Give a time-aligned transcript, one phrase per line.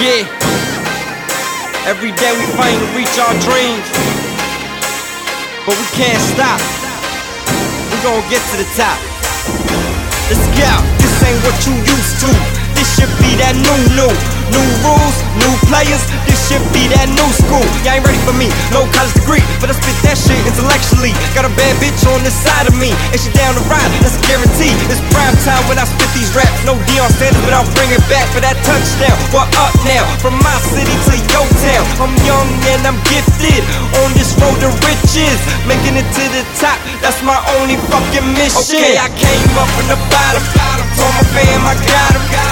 [0.00, 0.24] Yeah.
[1.84, 3.84] Every day we fight to reach our dreams.
[5.68, 6.56] But we can't stop.
[7.92, 8.96] We gonna get to the top.
[10.32, 10.72] Let's go.
[11.04, 12.32] This ain't what you used to.
[12.72, 14.08] This should be that new new.
[14.56, 16.00] New rules, new players,
[16.50, 17.62] this should be that new school.
[17.86, 21.14] You ain't ready for me, no college degree, but I spit that shit intellectually.
[21.30, 24.18] Got a bad bitch on the side of me, and she down to ride, that's
[24.18, 24.74] a guarantee.
[24.90, 26.50] It's prime time when I spit these raps.
[26.66, 29.14] No Deion Sanders, but I'll bring it back for that touchdown.
[29.30, 30.02] What up now?
[30.18, 31.84] From my city to your town.
[32.02, 33.62] I'm young and I'm gifted
[34.02, 35.38] on this road to riches.
[35.70, 38.82] Making it to the top, that's my only fucking mission.
[38.82, 40.42] Okay, I came up from the bottom,
[40.98, 42.49] told my fam I got him.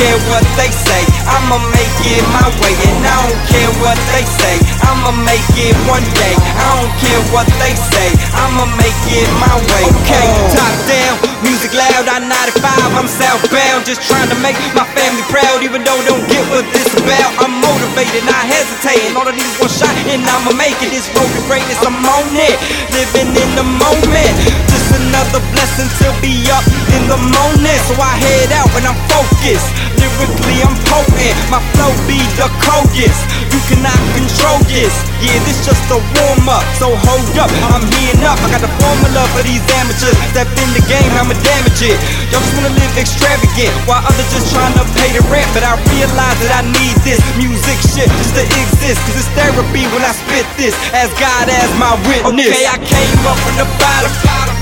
[0.00, 2.72] Care what they say, I'ma make it my way.
[2.88, 4.56] And I don't care what they say,
[4.88, 6.34] I'ma make it one day.
[6.56, 9.84] I don't care what they say, I'ma make it my way.
[10.00, 15.24] Okay, top down, music loud, I 95, I'm southbound, just trying to make my family
[15.28, 17.36] proud, even though they don't get what this about.
[17.36, 19.12] I'm motivated, not hesitating.
[19.12, 20.96] All need is one shot, and I'ma make it.
[20.96, 22.56] This road to greatness, I'm on it,
[22.96, 24.32] living in the moment.
[24.72, 26.64] Just another blessing to be up
[26.96, 27.80] in the moment.
[27.84, 29.89] So I head out and I'm focused.
[30.20, 31.32] Lyrically, I'm potent.
[31.48, 33.24] My flow be the coldest.
[33.48, 34.92] You cannot control this.
[35.24, 36.60] Yeah, this just a warm up.
[36.76, 38.36] So hold up, I'm heating up.
[38.44, 40.12] I got the formula for these amateurs.
[40.36, 41.96] Step in the game, I'ma damage it.
[42.28, 45.48] Y'all just wanna live extravagant, while others just trying to pay the rent.
[45.56, 49.00] But I realize that I need this music shit just to exist.
[49.08, 52.52] Cause it's therapy when I spit this, as God as my witness.
[52.52, 54.12] Okay, I came up from the bottom.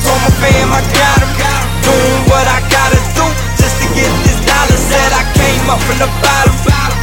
[0.06, 1.34] Told my fam I got him.
[1.82, 3.26] Doing what I gotta do
[3.58, 4.27] just to get this
[5.68, 6.56] Came up from the bottom.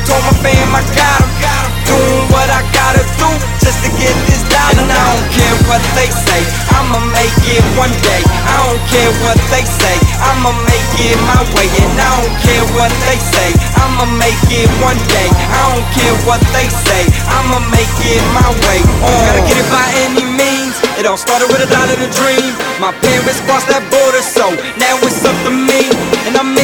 [0.09, 1.69] Told my fam I got him.
[1.85, 3.29] Doing what I gotta do
[3.61, 4.81] just to get this dollar.
[4.81, 6.41] And I don't care what they say,
[6.73, 8.25] I'ma make it one day.
[8.25, 11.69] I don't care what they say, I'ma make it my way.
[11.77, 13.53] And I don't care what they say,
[13.85, 15.29] I'ma make it one day.
[15.29, 17.05] I don't care what they say,
[17.37, 18.81] I'ma make it my way.
[19.05, 19.13] Oh.
[19.29, 20.73] Gotta get it by any means.
[20.97, 22.49] It all started with a dollar and a dream.
[22.81, 26.14] My parents crossed that border, so now it's up to me.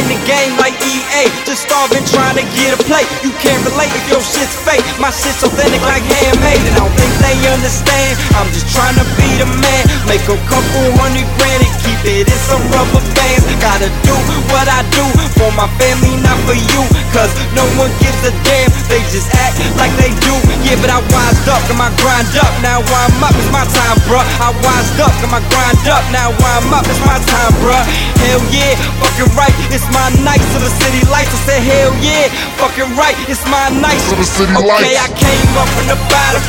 [0.01, 3.05] In the game like EA, just starving trying to get a play.
[3.21, 4.81] You can't relate if your shit's fake.
[4.97, 8.17] My shit's authentic like handmade, and I don't think they understand.
[8.33, 12.25] I'm just trying to be the man, make a couple hundred grand and keep it
[12.25, 13.50] in some rubber bands.
[13.81, 14.13] Gotta do
[14.53, 15.01] what I do
[15.41, 16.81] for my family, not for you.
[17.09, 20.37] Cause no one gives a damn, they just act like they do.
[20.61, 22.53] Yeah, but I wised up, and my grind up.
[22.61, 24.21] Now I'm up, it's my time, bruh.
[24.37, 26.05] I wised up, and my grind up.
[26.13, 27.81] Now I'm up, it's my time, bruh.
[28.21, 31.33] Hell yeah, fucking right, it's my night to the city lights.
[31.33, 32.29] I said, hell yeah,
[32.61, 34.93] fucking right, it's my night To the city Okay, lights.
[34.93, 36.43] I came up from the bottom.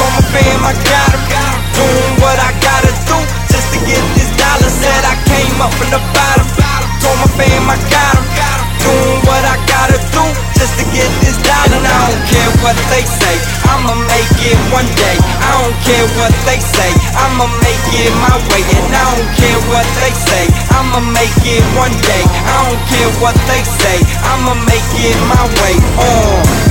[0.00, 1.44] Told my fam I got him.
[1.76, 3.20] Doing what I gotta do
[3.52, 4.72] just to get this dollar.
[4.72, 6.59] Said I came up from the bottom.
[7.10, 8.26] Told my fam I got him.
[8.86, 11.74] Doing what I gotta do just to get this dollar.
[11.74, 13.34] And I don't care what they say,
[13.66, 15.18] I'ma make it one day.
[15.42, 18.62] I don't care what they say, I'ma make it my way.
[18.62, 22.22] And I don't care what they say, I'ma make it one day.
[22.46, 23.98] I don't care what they say,
[24.30, 25.74] I'ma make it my way.
[25.98, 26.69] On.